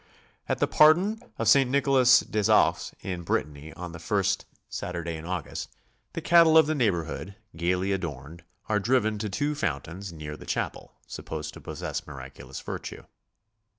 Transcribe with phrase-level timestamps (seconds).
[0.49, 1.69] At the Pardon of St.
[1.69, 5.69] Nicolas des Eaux in Brittany on the first Saturday in August
[6.13, 10.47] the cattle of the neighbor hood, gaily adorned, are driven to two fountains near the
[10.47, 13.03] chapel, supposed to possess miraculous virtue.